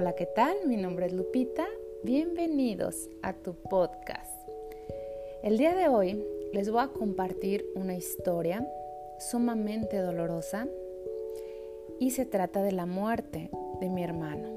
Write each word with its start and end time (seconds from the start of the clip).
Hola, 0.00 0.12
¿qué 0.12 0.26
tal? 0.26 0.54
Mi 0.64 0.76
nombre 0.76 1.06
es 1.06 1.12
Lupita. 1.12 1.66
Bienvenidos 2.04 3.10
a 3.20 3.32
tu 3.32 3.54
podcast. 3.54 4.48
El 5.42 5.58
día 5.58 5.74
de 5.74 5.88
hoy 5.88 6.24
les 6.52 6.70
voy 6.70 6.82
a 6.82 6.92
compartir 6.92 7.66
una 7.74 7.96
historia 7.96 8.64
sumamente 9.18 9.96
dolorosa 9.96 10.68
y 11.98 12.12
se 12.12 12.26
trata 12.26 12.62
de 12.62 12.70
la 12.70 12.86
muerte 12.86 13.50
de 13.80 13.88
mi 13.88 14.04
hermano. 14.04 14.50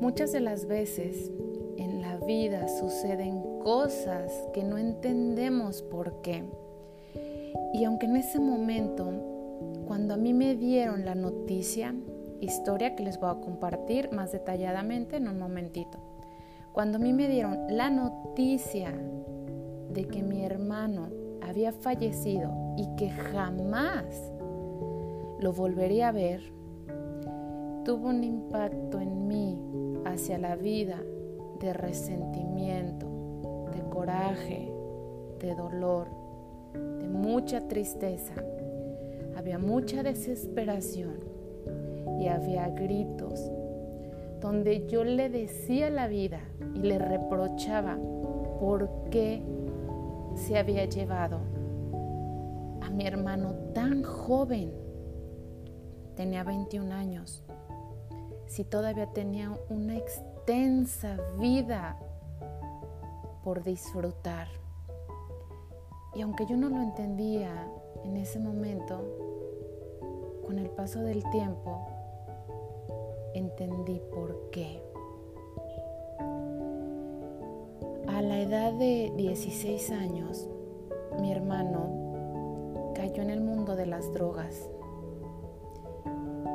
Muchas 0.00 0.30
de 0.30 0.38
las 0.38 0.66
veces 0.66 1.32
en 1.76 2.00
la 2.00 2.18
vida 2.18 2.68
suceden 2.68 3.42
cosas 3.64 4.30
que 4.52 4.62
no 4.62 4.78
entendemos 4.78 5.82
por 5.82 6.22
qué. 6.22 6.44
Y 7.72 7.82
aunque 7.82 8.06
en 8.06 8.14
ese 8.14 8.38
momento, 8.38 9.10
cuando 9.88 10.14
a 10.14 10.18
mí 10.18 10.32
me 10.32 10.54
dieron 10.54 11.04
la 11.04 11.16
noticia, 11.16 11.96
historia 12.40 12.94
que 12.94 13.02
les 13.02 13.18
voy 13.18 13.30
a 13.30 13.40
compartir 13.40 14.10
más 14.12 14.32
detalladamente 14.32 15.16
en 15.16 15.28
un 15.28 15.38
momentito. 15.38 15.98
Cuando 16.72 16.98
a 16.98 17.00
mí 17.00 17.12
me 17.12 17.28
dieron 17.28 17.66
la 17.68 17.90
noticia 17.90 18.92
de 19.90 20.04
que 20.06 20.22
mi 20.22 20.44
hermano 20.44 21.08
había 21.40 21.72
fallecido 21.72 22.52
y 22.76 22.96
que 22.96 23.10
jamás 23.10 24.32
lo 25.38 25.52
volvería 25.52 26.08
a 26.08 26.12
ver, 26.12 26.40
tuvo 27.84 28.08
un 28.08 28.24
impacto 28.24 28.98
en 28.98 29.28
mí 29.28 29.62
hacia 30.04 30.38
la 30.38 30.56
vida 30.56 31.00
de 31.60 31.72
resentimiento, 31.72 33.06
de 33.72 33.82
coraje, 33.88 34.72
de 35.38 35.54
dolor, 35.54 36.08
de 36.72 37.08
mucha 37.08 37.68
tristeza. 37.68 38.34
Había 39.36 39.58
mucha 39.58 40.02
desesperación 40.02 41.33
y 42.18 42.28
había 42.28 42.68
gritos 42.68 43.50
donde 44.44 44.86
yo 44.88 45.04
le 45.04 45.30
decía 45.30 45.88
la 45.88 46.06
vida 46.06 46.38
y 46.74 46.80
le 46.80 46.98
reprochaba 46.98 47.96
por 48.60 49.08
qué 49.10 49.42
se 50.34 50.58
había 50.58 50.84
llevado 50.84 51.38
a 52.82 52.90
mi 52.90 53.06
hermano 53.06 53.54
tan 53.72 54.02
joven. 54.02 54.70
Tenía 56.14 56.44
21 56.44 56.92
años. 56.92 57.42
Si 58.44 58.64
todavía 58.64 59.06
tenía 59.14 59.50
una 59.70 59.96
extensa 59.96 61.16
vida 61.40 61.98
por 63.42 63.62
disfrutar. 63.64 64.48
Y 66.14 66.20
aunque 66.20 66.44
yo 66.44 66.58
no 66.58 66.68
lo 66.68 66.82
entendía 66.82 67.66
en 68.04 68.18
ese 68.18 68.38
momento, 68.38 69.00
con 70.44 70.58
el 70.58 70.68
paso 70.68 71.00
del 71.00 71.22
tiempo, 71.30 71.93
entendí 73.34 74.00
por 74.12 74.50
qué. 74.50 74.82
A 78.06 78.22
la 78.22 78.40
edad 78.40 78.72
de 78.72 79.12
16 79.16 79.90
años, 79.90 80.48
mi 81.20 81.32
hermano 81.32 82.92
cayó 82.94 83.22
en 83.22 83.30
el 83.30 83.40
mundo 83.40 83.74
de 83.74 83.86
las 83.86 84.12
drogas 84.12 84.70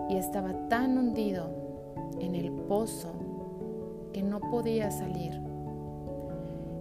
y 0.10 0.16
estaba 0.16 0.70
tan 0.70 0.98
hundido 0.98 1.50
en 2.20 2.36
el 2.36 2.52
pozo 2.52 3.14
que 4.14 4.24
no 4.24 4.40
podía 4.40 4.90
salir. 4.90 5.40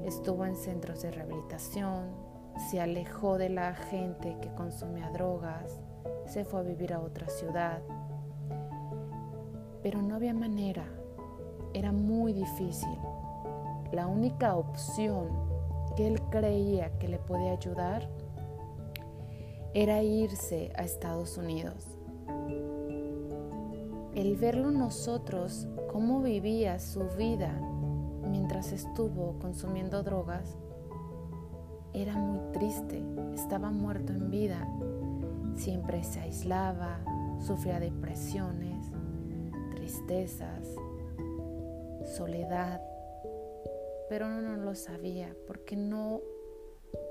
Estuvo 0.05 0.47
en 0.47 0.57
centros 0.57 1.03
de 1.03 1.11
rehabilitación, 1.11 2.07
se 2.71 2.81
alejó 2.81 3.37
de 3.37 3.51
la 3.51 3.75
gente 3.75 4.37
que 4.41 4.55
consumía 4.55 5.11
drogas, 5.11 5.81
se 6.27 6.45
fue 6.45 6.61
a 6.61 6.63
vivir 6.63 6.93
a 6.93 7.01
otra 7.01 7.29
ciudad 7.29 7.83
pero 9.89 10.03
no 10.03 10.17
había 10.17 10.35
manera, 10.35 10.85
era 11.73 11.93
muy 11.93 12.35
difícil. 12.35 12.99
La 13.91 14.07
única 14.07 14.55
opción 14.55 15.29
que 15.97 16.07
él 16.07 16.21
creía 16.31 16.99
que 16.99 17.09
le 17.09 17.17
podía 17.19 17.53
ayudar 17.53 18.07
era 19.73 20.03
irse 20.03 20.71
a 20.77 20.83
Estados 20.83 21.39
Unidos. 21.39 21.97
El 24.15 24.37
verlo 24.37 24.71
nosotros, 24.73 25.67
cómo 25.91 26.21
vivía 26.21 26.79
su 26.81 27.05
vida 27.17 27.59
mientras 28.29 28.73
estuvo 28.73 29.39
consumiendo 29.41 30.03
drogas, 30.03 30.55
era 31.95 32.15
muy 32.15 32.41
triste, 32.53 33.03
estaba 33.33 33.71
muerto 33.71 34.13
en 34.13 34.31
vida, 34.31 34.69
siempre 35.55 36.05
se 36.05 36.21
aislaba, 36.21 37.01
sufría 37.41 37.81
depresiones 37.81 38.78
tristezas, 39.89 40.69
soledad, 42.05 42.83
pero 44.11 44.29
no, 44.29 44.57
lo 44.59 44.75
sabía 44.75 45.35
porque 45.47 45.77
no 45.77 46.21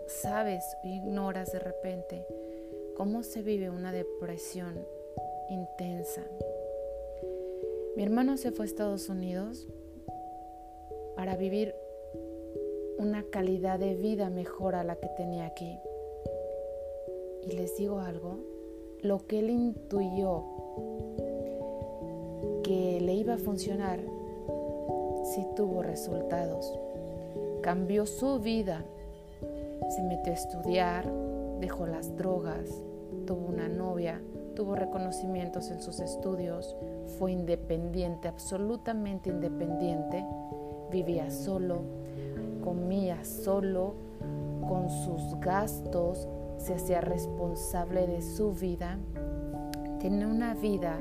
sabes 0.05 0.63
ignoras 0.83 1.51
de 1.51 1.57
repente 1.57 2.23
cómo 2.95 3.23
se 3.23 3.41
vive 3.41 3.71
una 3.71 3.91
depresión 3.91 4.77
intensa. 5.49 6.21
Mi 7.95 8.03
hermano 8.03 8.37
se 8.37 8.51
fue 8.51 8.65
a 8.65 8.67
Estados 8.67 9.09
Unidos 9.09 9.67
para 11.15 11.35
vivir 11.35 11.73
una 12.99 13.23
calidad 13.23 13.79
de 13.79 13.95
vida 13.95 14.29
mejor 14.29 14.75
a 14.75 14.83
la 14.83 14.97
que 14.97 15.09
tenía 15.17 15.47
aquí. 15.47 15.79
Y 17.41 17.53
les 17.53 17.75
digo 17.75 18.01
algo, 18.01 18.37
lo 19.01 19.25
que 19.25 19.39
él 19.39 19.49
intuyó 19.49 20.43
que 22.67 22.99
le 22.99 23.13
iba 23.13 23.35
a 23.35 23.37
funcionar 23.37 23.97
si 25.23 25.45
tuvo 25.55 25.81
resultados. 25.81 26.77
Cambió 27.61 28.05
su 28.05 28.39
vida, 28.39 28.83
se 29.89 30.03
metió 30.03 30.33
a 30.33 30.35
estudiar, 30.35 31.09
dejó 31.61 31.87
las 31.87 32.17
drogas, 32.17 32.69
tuvo 33.25 33.47
una 33.47 33.69
novia, 33.69 34.21
tuvo 34.53 34.75
reconocimientos 34.75 35.71
en 35.71 35.81
sus 35.81 36.01
estudios, 36.01 36.75
fue 37.17 37.31
independiente, 37.31 38.27
absolutamente 38.27 39.29
independiente, 39.29 40.25
vivía 40.91 41.31
solo, 41.31 41.83
comía 42.65 43.23
solo, 43.23 43.93
con 44.67 44.89
sus 44.89 45.39
gastos, 45.39 46.27
se 46.57 46.73
hacía 46.73 46.99
responsable 46.99 48.07
de 48.07 48.21
su 48.21 48.51
vida, 48.51 48.97
tenía 50.01 50.27
una 50.27 50.53
vida 50.53 50.99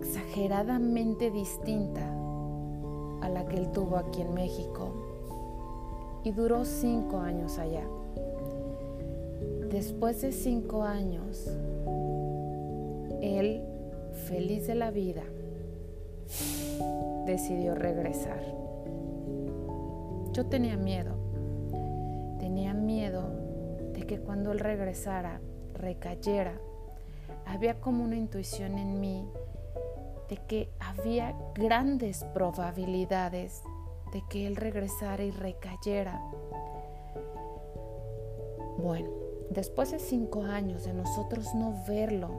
exageradamente 0.00 1.30
distinta 1.30 2.00
a 3.20 3.28
la 3.28 3.46
que 3.46 3.58
él 3.58 3.70
tuvo 3.70 3.98
aquí 3.98 4.22
en 4.22 4.32
México 4.32 4.94
y 6.24 6.32
duró 6.32 6.64
cinco 6.64 7.18
años 7.18 7.58
allá. 7.58 7.84
Después 9.70 10.22
de 10.22 10.32
cinco 10.32 10.84
años, 10.84 11.46
él, 13.20 13.62
feliz 14.26 14.66
de 14.66 14.74
la 14.74 14.90
vida, 14.90 15.22
decidió 17.26 17.74
regresar. 17.74 18.40
Yo 20.32 20.46
tenía 20.46 20.78
miedo, 20.78 21.14
tenía 22.38 22.72
miedo 22.72 23.22
de 23.92 24.02
que 24.06 24.18
cuando 24.18 24.52
él 24.52 24.60
regresara, 24.60 25.40
recayera. 25.74 26.58
Había 27.46 27.80
como 27.80 28.02
una 28.04 28.16
intuición 28.16 28.78
en 28.78 29.00
mí 29.00 29.26
de 30.30 30.36
que 30.46 30.70
había 30.78 31.36
grandes 31.54 32.24
probabilidades 32.32 33.62
de 34.12 34.22
que 34.30 34.46
él 34.46 34.56
regresara 34.56 35.24
y 35.24 35.30
recayera. 35.30 36.20
Bueno, 38.78 39.10
después 39.50 39.90
de 39.90 39.98
cinco 39.98 40.44
años 40.44 40.84
de 40.84 40.94
nosotros 40.94 41.54
no 41.54 41.74
verlo, 41.86 42.30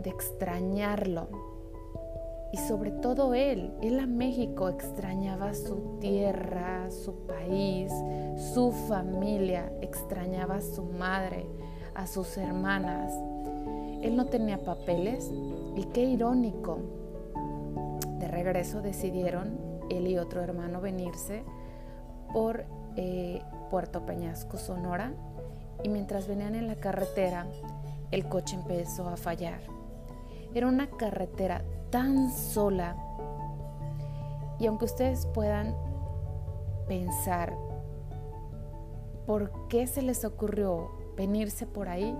de 0.00 0.10
extrañarlo, 0.10 1.28
y 2.50 2.56
sobre 2.56 2.90
todo 2.90 3.34
él, 3.34 3.74
él 3.82 4.00
a 4.00 4.06
México 4.06 4.70
extrañaba 4.70 5.52
su 5.52 5.98
tierra, 6.00 6.90
su 6.90 7.26
país, 7.26 7.92
su 8.54 8.72
familia, 8.72 9.70
extrañaba 9.82 10.56
a 10.56 10.62
su 10.62 10.84
madre, 10.84 11.46
a 11.94 12.06
sus 12.06 12.38
hermanas. 12.38 13.12
Él 14.02 14.16
no 14.16 14.26
tenía 14.26 14.58
papeles, 14.58 15.30
y 15.76 15.84
qué 15.84 16.04
irónico. 16.04 16.78
De 18.18 18.28
regreso 18.28 18.82
decidieron 18.82 19.58
él 19.90 20.06
y 20.06 20.18
otro 20.18 20.42
hermano 20.42 20.80
venirse 20.80 21.44
por 22.32 22.64
eh, 22.96 23.42
Puerto 23.70 24.04
Peñasco, 24.04 24.58
Sonora, 24.58 25.12
y 25.82 25.88
mientras 25.88 26.26
venían 26.26 26.54
en 26.54 26.66
la 26.66 26.74
carretera, 26.74 27.46
el 28.10 28.28
coche 28.28 28.56
empezó 28.56 29.08
a 29.08 29.16
fallar. 29.16 29.60
Era 30.54 30.66
una 30.66 30.88
carretera 30.88 31.62
tan 31.90 32.30
sola 32.32 32.96
y 34.58 34.66
aunque 34.66 34.86
ustedes 34.86 35.26
puedan 35.26 35.74
pensar 36.88 37.54
por 39.26 39.68
qué 39.68 39.86
se 39.86 40.02
les 40.02 40.24
ocurrió 40.24 40.90
venirse 41.16 41.66
por 41.66 41.88
ahí, 41.88 42.16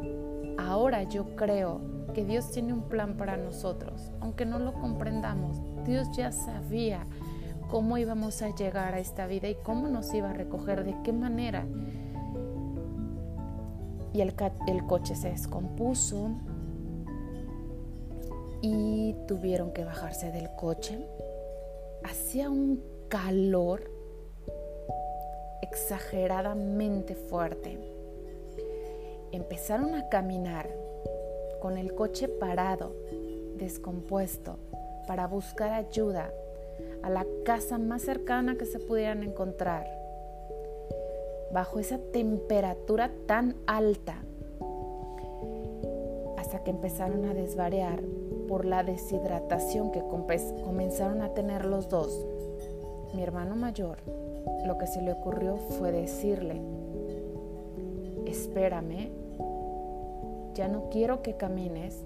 ahora 0.58 1.04
yo 1.04 1.36
creo 1.36 1.80
que 2.12 2.24
Dios 2.24 2.50
tiene 2.50 2.72
un 2.72 2.82
plan 2.82 3.16
para 3.16 3.36
nosotros, 3.36 4.10
aunque 4.20 4.44
no 4.44 4.58
lo 4.58 4.74
comprendamos. 4.74 5.58
Dios 5.84 6.08
ya 6.16 6.32
sabía 6.32 7.06
cómo 7.70 7.96
íbamos 7.96 8.42
a 8.42 8.54
llegar 8.54 8.94
a 8.94 8.98
esta 8.98 9.26
vida 9.26 9.48
y 9.48 9.54
cómo 9.54 9.88
nos 9.88 10.12
iba 10.12 10.30
a 10.30 10.32
recoger, 10.32 10.84
de 10.84 10.96
qué 11.04 11.12
manera. 11.12 11.66
Y 14.12 14.20
el, 14.20 14.34
coche 14.86 15.14
se 15.14 15.30
descompuso 15.30 16.30
y 18.62 19.14
tuvieron 19.28 19.72
que 19.72 19.84
bajarse 19.84 20.32
del 20.32 20.48
coche. 20.56 21.06
Hacía 22.04 22.50
un 22.50 22.82
calor 23.08 23.90
exageradamente 25.62 27.14
fuerte. 27.14 27.97
Empezaron 29.30 29.94
a 29.94 30.08
caminar 30.08 30.70
con 31.60 31.76
el 31.76 31.94
coche 31.94 32.28
parado, 32.28 32.94
descompuesto, 33.56 34.56
para 35.06 35.26
buscar 35.26 35.72
ayuda 35.72 36.30
a 37.02 37.10
la 37.10 37.26
casa 37.44 37.78
más 37.78 38.02
cercana 38.02 38.56
que 38.56 38.64
se 38.64 38.78
pudieran 38.78 39.22
encontrar. 39.22 39.86
Bajo 41.52 41.78
esa 41.78 41.98
temperatura 41.98 43.10
tan 43.26 43.56
alta, 43.66 44.22
hasta 46.38 46.64
que 46.64 46.70
empezaron 46.70 47.26
a 47.26 47.34
desvariar 47.34 48.02
por 48.48 48.64
la 48.64 48.82
deshidratación 48.82 49.92
que 49.92 50.02
comenzaron 50.02 51.20
a 51.20 51.34
tener 51.34 51.66
los 51.66 51.88
dos. 51.90 52.26
Mi 53.14 53.22
hermano 53.22 53.56
mayor, 53.56 53.98
lo 54.66 54.78
que 54.78 54.86
se 54.86 55.02
le 55.02 55.12
ocurrió 55.12 55.56
fue 55.56 55.92
decirle, 55.92 56.62
espérame, 58.40 59.10
ya 60.54 60.68
no 60.68 60.88
quiero 60.90 61.22
que 61.22 61.36
camines, 61.36 62.04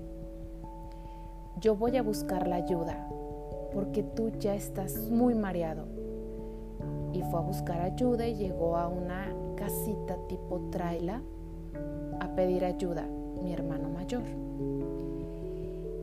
yo 1.60 1.76
voy 1.76 1.96
a 1.96 2.02
buscar 2.02 2.48
la 2.48 2.56
ayuda 2.56 3.08
porque 3.72 4.02
tú 4.02 4.30
ya 4.38 4.54
estás 4.54 4.96
muy 5.10 5.34
mareado. 5.34 5.84
Y 7.12 7.22
fue 7.22 7.40
a 7.40 7.42
buscar 7.42 7.80
ayuda 7.80 8.26
y 8.26 8.34
llegó 8.34 8.76
a 8.76 8.88
una 8.88 9.26
casita 9.56 10.16
tipo 10.28 10.60
traila 10.70 11.22
a 12.20 12.34
pedir 12.34 12.64
ayuda, 12.64 13.06
mi 13.42 13.52
hermano 13.52 13.88
mayor. 13.88 14.22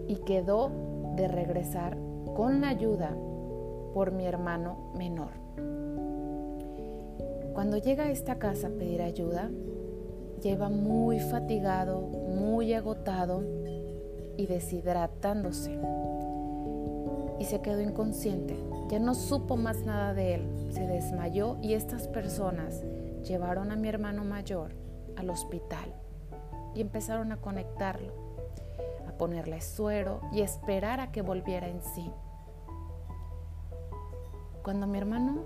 Y 0.07 0.15
quedó 0.25 0.71
de 1.15 1.27
regresar 1.27 1.97
con 2.35 2.61
la 2.61 2.69
ayuda 2.69 3.15
por 3.93 4.11
mi 4.11 4.25
hermano 4.25 4.91
menor. 4.95 5.31
Cuando 7.53 7.77
llega 7.77 8.05
a 8.05 8.11
esta 8.11 8.39
casa 8.39 8.67
a 8.67 8.71
pedir 8.71 9.01
ayuda, 9.01 9.49
lleva 10.39 10.69
muy 10.69 11.19
fatigado, 11.19 12.01
muy 12.01 12.73
agotado 12.73 13.43
y 14.37 14.45
deshidratándose 14.45 15.77
y 17.39 17.45
se 17.45 17.61
quedó 17.61 17.81
inconsciente. 17.81 18.57
Ya 18.89 18.99
no 18.99 19.15
supo 19.15 19.55
más 19.55 19.83
nada 19.85 20.13
de 20.13 20.35
él. 20.35 20.67
Se 20.71 20.85
desmayó 20.85 21.57
y 21.61 21.73
estas 21.73 22.07
personas 22.07 22.83
llevaron 23.23 23.71
a 23.71 23.75
mi 23.75 23.87
hermano 23.87 24.23
mayor 24.23 24.75
al 25.15 25.29
hospital 25.29 25.93
y 26.75 26.81
empezaron 26.81 27.31
a 27.31 27.37
conectarlo, 27.37 28.13
a 29.07 29.17
ponerle 29.17 29.61
suero 29.61 30.21
y 30.31 30.41
esperar 30.41 30.99
a 30.99 31.11
que 31.11 31.21
volviera 31.21 31.67
en 31.67 31.81
sí. 31.81 32.11
Cuando 34.63 34.85
mi 34.85 34.97
hermano 34.97 35.43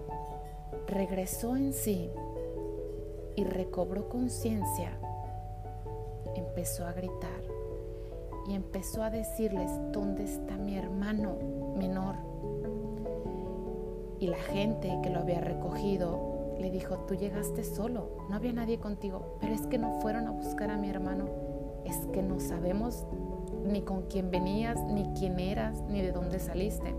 regresó 0.88 1.56
en 1.56 1.74
sí 1.74 2.10
y 3.36 3.44
recobró 3.44 4.10
conciencia, 4.10 4.92
empezó 6.36 6.86
a 6.86 6.94
gritar 6.94 7.42
y 8.48 8.56
empezó 8.56 9.04
a 9.04 9.10
decirles, 9.10 9.72
¿dónde 9.92 10.24
está 10.24 10.58
mi 10.58 10.78
hermano 10.78 11.38
menor? 11.78 12.16
Y 14.20 14.28
la 14.28 14.38
gente 14.38 15.00
que 15.02 15.10
lo 15.10 15.20
había 15.20 15.42
recogido 15.42 16.56
le 16.60 16.72
dijo, 16.72 16.98
tú 17.00 17.16
llegaste 17.16 17.64
solo, 17.64 18.10
no 18.30 18.36
había 18.36 18.54
nadie 18.54 18.80
contigo, 18.80 19.38
pero 19.40 19.54
es 19.54 19.66
que 19.68 19.78
no 19.78 20.00
fueron 20.02 20.28
a 20.28 20.32
buscar 20.32 20.72
a 20.72 20.78
mi 20.78 20.90
hermano, 20.90 21.26
es 21.86 21.98
que 22.08 22.22
no 22.22 22.40
sabemos 22.40 23.06
ni 23.66 23.82
con 23.82 24.04
quién 24.04 24.30
venías, 24.30 24.82
ni 24.84 25.04
quién 25.18 25.40
eras, 25.40 25.82
ni 25.90 26.02
de 26.02 26.12
dónde 26.12 26.40
saliste. 26.40 26.94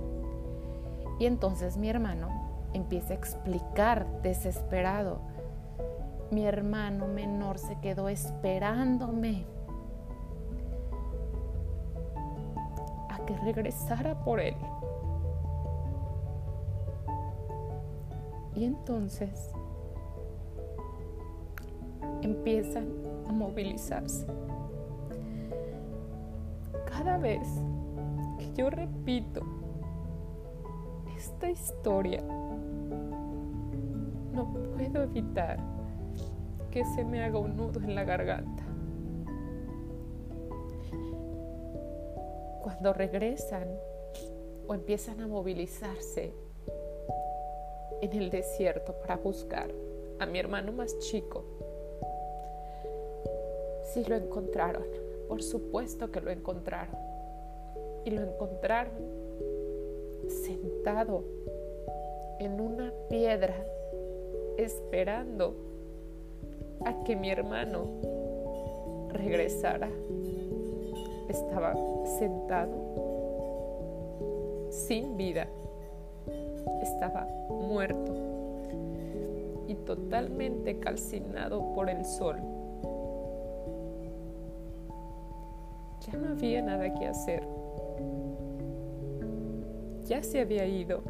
Y 1.19 1.26
entonces 1.26 1.76
mi 1.76 1.88
hermano 1.88 2.28
empieza 2.72 3.12
a 3.12 3.16
explicar 3.16 4.06
desesperado, 4.22 5.20
mi 6.30 6.46
hermano 6.46 7.06
menor 7.06 7.58
se 7.58 7.78
quedó 7.80 8.08
esperándome 8.08 9.46
que 13.26 13.36
regresara 13.38 14.14
por 14.24 14.40
él. 14.40 14.54
Y 18.54 18.64
entonces 18.64 19.50
empiezan 22.22 22.88
a 23.28 23.32
movilizarse. 23.32 24.26
Cada 26.86 27.18
vez 27.18 27.46
que 28.38 28.52
yo 28.54 28.70
repito 28.70 29.42
esta 31.16 31.50
historia, 31.50 32.22
no 34.32 34.52
puedo 34.76 35.02
evitar 35.02 35.58
que 36.74 36.84
se 36.84 37.04
me 37.04 37.22
haga 37.22 37.38
un 37.38 37.56
nudo 37.56 37.78
en 37.78 37.94
la 37.94 38.02
garganta. 38.02 38.64
cuando 42.64 42.94
regresan 42.94 43.68
o 44.66 44.74
empiezan 44.74 45.20
a 45.20 45.28
movilizarse 45.28 46.32
en 48.00 48.12
el 48.14 48.30
desierto 48.30 48.94
para 48.94 49.16
buscar 49.18 49.70
a 50.18 50.26
mi 50.26 50.38
hermano 50.38 50.72
más 50.72 50.98
chico, 50.98 51.44
sí 53.92 54.02
lo 54.08 54.16
encontraron, 54.16 54.84
por 55.28 55.42
supuesto 55.42 56.10
que 56.10 56.20
lo 56.22 56.30
encontraron. 56.30 56.96
Y 58.04 58.10
lo 58.10 58.22
encontraron 58.22 58.94
sentado 60.28 61.22
en 62.40 62.60
una 62.60 62.92
piedra 63.08 63.54
esperando 64.56 65.73
a 66.84 67.04
que 67.04 67.16
mi 67.16 67.30
hermano 67.30 67.86
regresara 69.10 69.88
estaba 71.28 71.74
sentado 72.19 72.94
sin 74.70 75.16
vida, 75.16 75.46
estaba 76.82 77.26
muerto 77.48 78.12
y 79.66 79.74
totalmente 79.74 80.78
calcinado 80.78 81.72
por 81.74 81.88
el 81.88 82.04
sol. 82.04 82.36
Ya 86.06 86.19
no 86.19 86.28
había 86.31 86.60
nada 86.60 86.93
que 86.93 87.06
hacer. 87.06 87.46
Ya 90.06 90.22
se 90.22 90.40
había 90.40 90.66
ido. 90.66 91.02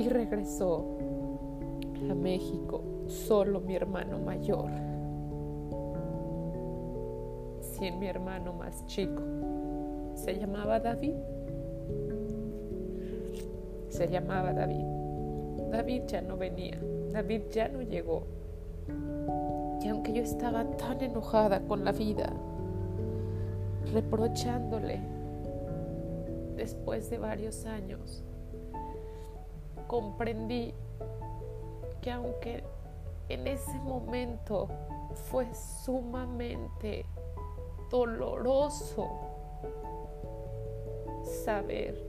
Y 0.00 0.08
regresó 0.08 0.96
a 2.10 2.14
México 2.14 2.80
solo 3.06 3.60
mi 3.60 3.76
hermano 3.76 4.18
mayor, 4.18 4.70
sin 7.60 7.98
mi 7.98 8.06
hermano 8.06 8.54
más 8.54 8.86
chico. 8.86 9.22
Se 10.14 10.38
llamaba 10.38 10.80
David. 10.80 11.16
Se 13.90 14.08
llamaba 14.08 14.54
David. 14.54 14.86
David 15.70 16.04
ya 16.06 16.22
no 16.22 16.38
venía, 16.38 16.80
David 17.12 17.42
ya 17.50 17.68
no 17.68 17.82
llegó. 17.82 18.22
Y 19.82 19.88
aunque 19.88 20.14
yo 20.14 20.22
estaba 20.22 20.64
tan 20.78 21.02
enojada 21.02 21.60
con 21.60 21.84
la 21.84 21.92
vida, 21.92 22.32
reprochándole 23.92 24.98
después 26.56 27.10
de 27.10 27.18
varios 27.18 27.66
años, 27.66 28.24
comprendí 29.90 30.72
que 32.00 32.12
aunque 32.12 32.62
en 33.28 33.48
ese 33.48 33.76
momento 33.80 34.68
fue 35.28 35.52
sumamente 35.52 37.04
doloroso 37.90 39.08
saber 41.44 42.00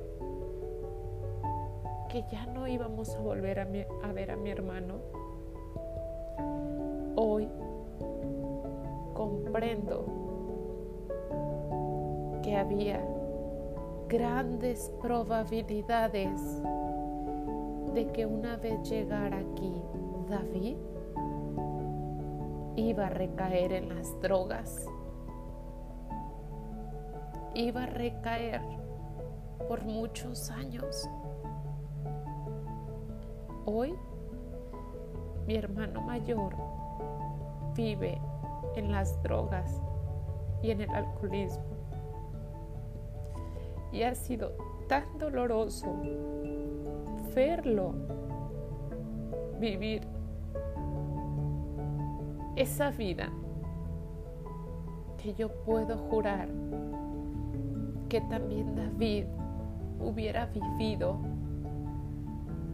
que 2.08 2.24
ya 2.32 2.46
no 2.46 2.68
íbamos 2.68 3.16
a 3.16 3.20
volver 3.20 3.60
a, 3.60 3.66
ver 4.14 4.30
a 4.30 4.36
mi 4.36 4.52
hermano. 4.52 5.00
Hoy 7.16 7.50
comprendo 9.16 10.06
que 12.44 12.56
había 12.56 13.04
grandes 14.08 14.92
probabilidades 15.02 16.62
de 17.94 18.10
que 18.12 18.26
una 18.26 18.56
vez 18.56 18.90
llegara 18.90 19.38
aquí 19.38 19.82
David, 20.30 20.78
iba 22.78 23.08
a 23.08 23.10
recaer 23.10 23.74
en 23.74 23.90
las 23.90 24.20
drogas, 24.22 24.88
iba 27.54 27.84
a 27.84 27.86
recaer 27.88 28.62
por 29.68 29.84
muchos 29.84 30.50
años. 30.52 31.10
Hoy 33.66 33.94
mi 35.46 35.56
hermano 35.56 36.02
mayor 36.02 36.56
vive 37.76 38.22
en 38.76 38.92
las 38.92 39.22
drogas 39.22 39.82
y 40.62 40.72
en 40.72 40.82
el 40.82 40.90
alcoholismo. 40.92 41.64
Y 43.92 44.04
ha 44.04 44.16
sido 44.16 44.54
tan 44.88 45.18
doloroso 45.18 45.88
verlo 47.34 47.94
vivir 49.60 50.02
esa 52.56 52.92
vida 52.92 53.30
que 55.22 55.34
yo 55.34 55.50
puedo 55.64 55.98
jurar 56.10 56.50
que 58.10 58.22
también 58.22 58.76
David 58.76 59.26
hubiera 60.00 60.48
vivido 60.48 61.18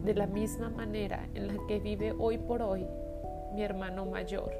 de 0.03 0.15
la 0.15 0.25
misma 0.25 0.69
manera 0.69 1.27
en 1.33 1.47
la 1.47 1.67
que 1.67 1.79
vive 1.79 2.15
hoy 2.17 2.37
por 2.37 2.61
hoy 2.61 2.87
mi 3.53 3.61
hermano 3.61 4.05
mayor. 4.05 4.51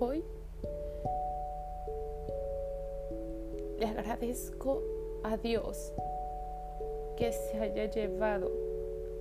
Hoy 0.00 0.24
le 3.78 3.86
agradezco 3.86 4.82
a 5.22 5.36
Dios 5.36 5.92
que 7.16 7.32
se 7.32 7.58
haya 7.58 7.90
llevado 7.90 8.50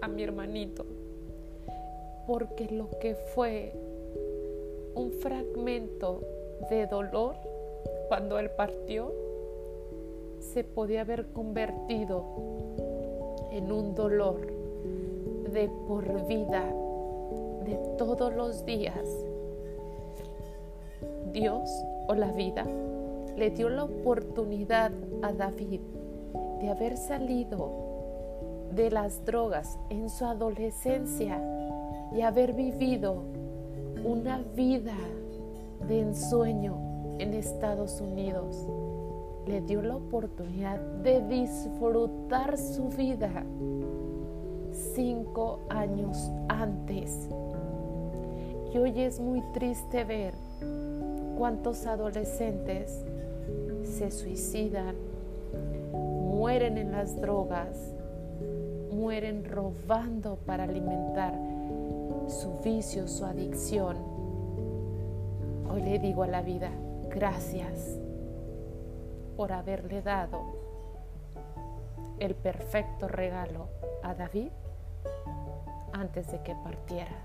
a 0.02 0.08
mi 0.08 0.24
hermanito, 0.24 0.86
porque 2.28 2.68
lo 2.70 2.90
que 3.00 3.16
fue 3.16 3.74
un 4.96 5.12
fragmento 5.12 6.22
de 6.70 6.88
dolor 6.88 7.36
cuando 8.08 8.40
él 8.40 8.50
partió, 8.52 9.12
se 10.40 10.64
podía 10.64 11.02
haber 11.02 11.28
convertido 11.28 12.24
en 13.52 13.72
un 13.72 13.96
dolor 13.96 14.40
de 15.52 15.70
por 15.88 16.28
vida, 16.28 16.64
de 17.66 17.76
todos 17.98 18.34
los 18.34 18.66
días. 18.66 19.08
Dios 21.32 21.70
o 22.08 22.14
la 22.14 22.32
vida 22.32 22.66
le 23.36 23.50
dio 23.50 23.70
la 23.70 23.84
oportunidad 23.84 24.92
a 25.22 25.34
David 25.34 25.82
de 26.62 26.70
haber 26.70 26.96
salido 26.96 27.85
de 28.76 28.92
las 28.92 29.24
drogas 29.26 29.80
en 29.90 30.10
su 30.10 30.26
adolescencia 30.26 31.42
y 32.14 32.22
haber 32.22 32.54
vivido 32.54 33.24
una 34.04 34.40
vida 34.56 34.96
de 35.88 36.02
ensueño 36.02 36.78
en 37.20 37.34
Estados 37.34 38.02
Unidos. 38.02 38.68
Le 39.48 39.62
dio 39.62 39.82
la 39.82 39.96
oportunidad 39.96 40.80
de 41.04 41.22
disfrutar 41.22 42.58
su 42.58 42.90
vida 42.90 43.44
cinco 44.94 45.60
años 45.70 46.32
antes. 46.50 47.30
Y 48.74 48.78
hoy 48.78 49.00
es 49.00 49.20
muy 49.22 49.42
triste 49.54 50.04
ver 50.04 50.34
cuántos 51.38 51.86
adolescentes 51.86 53.06
se 53.84 54.12
suicidan, 54.12 54.96
mueren 55.94 56.78
en 56.78 56.92
las 56.92 57.16
drogas, 57.22 57.95
mueren 58.96 59.44
robando 59.44 60.38
para 60.38 60.64
alimentar 60.64 61.34
su 62.28 62.58
vicio, 62.64 63.08
su 63.08 63.26
adicción. 63.26 63.98
Hoy 65.70 65.82
le 65.82 66.00
digo 66.00 66.24
a 66.24 66.28
la 66.28 66.42
vida, 66.42 66.72
gracias 67.10 68.00
por 69.36 69.52
haberle 69.52 70.02
dado 70.02 70.42
el 72.20 72.36
perfecto 72.36 73.10
regalo 73.10 73.68
a 74.02 74.14
David 74.16 74.52
antes 75.92 76.32
de 76.32 76.42
que 76.42 76.56
partiera. 76.56 77.18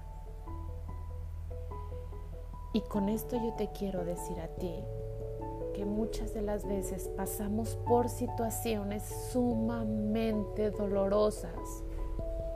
Y 2.72 2.80
con 2.82 3.08
esto 3.08 3.36
yo 3.36 3.52
te 3.54 3.68
quiero 3.70 4.04
decir 4.04 4.40
a 4.40 4.48
ti 4.48 4.74
muchas 5.84 6.34
de 6.34 6.42
las 6.42 6.66
veces 6.66 7.08
pasamos 7.16 7.76
por 7.86 8.08
situaciones 8.08 9.02
sumamente 9.32 10.70
dolorosas 10.70 11.84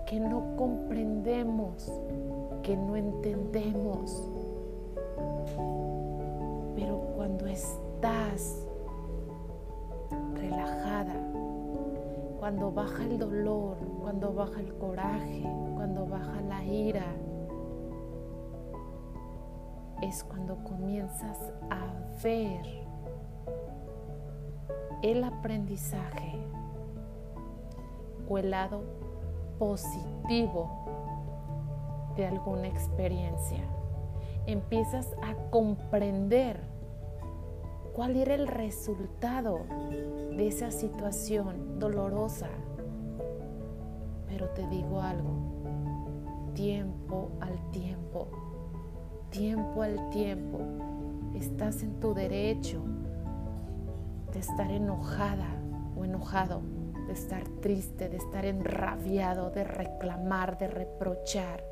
que 0.07 0.21
no 0.21 0.57
comprendemos, 0.57 1.91
que 2.63 2.77
no 2.77 2.97
entendemos. 2.97 4.29
Pero 6.75 6.99
cuando 7.17 7.47
estás 7.47 8.67
relajada, 10.35 11.15
cuando 12.39 12.71
baja 12.71 13.05
el 13.05 13.19
dolor, 13.19 13.77
cuando 14.01 14.33
baja 14.35 14.61
el 14.61 14.75
coraje, 14.75 15.43
cuando 15.75 16.07
baja 16.07 16.41
la 16.43 16.65
ira, 16.65 17.07
es 20.03 20.23
cuando 20.25 20.57
comienzas 20.65 21.39
a 21.71 21.87
ver 22.23 22.84
el 25.05 25.23
aprendizaje 25.23 26.33
o 28.27 28.39
el 28.39 28.53
lado 28.53 28.81
positivo 29.59 30.71
de 32.17 32.27
alguna 32.27 32.69
experiencia. 32.69 33.61
Empiezas 34.47 35.15
a 35.23 35.35
comprender 35.51 36.59
cuál 37.93 38.17
era 38.17 38.35
el 38.35 38.49
resultado 38.49 39.61
de 40.37 40.49
esa 40.49 40.71
situación 40.71 41.79
dolorosa. 41.79 42.49
Pero 44.27 44.49
te 44.51 44.67
digo 44.69 45.03
algo, 45.03 46.55
tiempo 46.55 47.31
al 47.41 47.71
tiempo 47.73 48.29
tiempo 49.35 49.83
al 49.83 50.11
tiempo 50.11 50.61
estás 51.35 51.83
en 51.83 51.99
tu 51.99 52.15
derecho 52.15 52.81
de 54.35 54.41
estar 54.41 54.71
enojada 54.71 55.49
o 55.97 56.05
enojado, 56.05 56.61
de 57.07 57.13
estar 57.13 57.45
triste, 57.63 58.09
de 58.09 58.17
estar 58.17 58.45
enrabiado, 58.45 59.51
de 59.51 59.63
reclamar, 59.63 60.59
de 60.59 60.67
reprochar. 60.67 61.65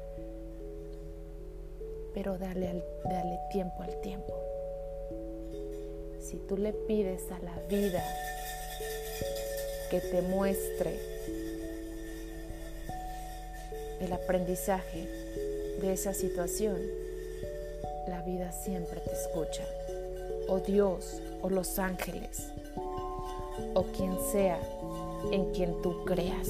Pero 2.15 2.39
dale, 2.39 2.85
dale 3.05 3.39
tiempo 3.51 3.83
al 3.83 4.01
tiempo. 4.01 4.33
Si 6.21 6.37
tú 6.49 6.57
le 6.57 6.73
pides 6.73 7.31
a 7.33 7.39
la 7.41 7.59
vida 7.69 8.03
que 9.91 10.01
te 10.01 10.23
muestre 10.23 11.01
el 14.01 14.13
aprendizaje 14.13 15.09
de 15.81 15.93
esa 15.93 16.15
situación, 16.15 16.79
la 18.07 18.23
vida 18.23 18.53
siempre 18.53 19.01
te 19.01 19.13
escucha, 19.13 19.65
o 20.49 20.61
Dios, 20.61 21.21
o 21.43 21.51
los 21.51 21.79
ángeles, 21.79 22.53
o 23.75 23.83
quien 23.85 24.17
sea 24.31 24.59
en 25.31 25.53
quien 25.53 25.81
tú 25.83 26.05
creas. 26.05 26.49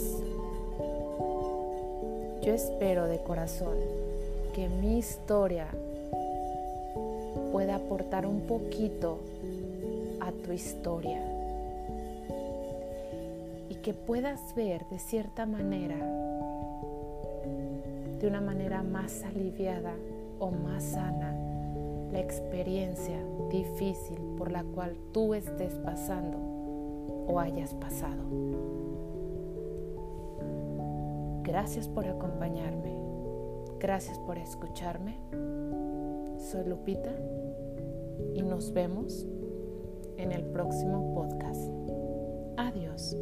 Yo 2.42 2.52
espero 2.54 3.06
de 3.06 3.22
corazón 3.22 3.76
que 4.54 4.68
mi 4.68 4.98
historia 4.98 5.68
pueda 7.52 7.76
aportar 7.76 8.26
un 8.26 8.42
poquito 8.42 9.18
a 10.20 10.32
tu 10.32 10.52
historia 10.52 11.22
y 13.68 13.74
que 13.76 13.94
puedas 13.94 14.54
ver 14.54 14.84
de 14.90 14.98
cierta 14.98 15.46
manera, 15.46 15.96
de 18.20 18.26
una 18.26 18.40
manera 18.40 18.82
más 18.82 19.22
aliviada, 19.22 19.94
o 20.42 20.50
más 20.50 20.82
sana 20.82 21.41
la 22.12 22.20
experiencia 22.20 23.18
difícil 23.50 24.18
por 24.36 24.52
la 24.52 24.62
cual 24.64 24.96
tú 25.12 25.34
estés 25.34 25.74
pasando 25.76 26.36
o 27.26 27.40
hayas 27.40 27.74
pasado. 27.74 28.22
Gracias 31.42 31.88
por 31.88 32.06
acompañarme. 32.06 32.96
Gracias 33.80 34.18
por 34.20 34.38
escucharme. 34.38 35.16
Soy 36.38 36.64
Lupita 36.66 37.12
y 38.34 38.42
nos 38.42 38.72
vemos 38.72 39.26
en 40.16 40.32
el 40.32 40.44
próximo 40.44 41.14
podcast. 41.14 41.68
Adiós. 42.56 43.16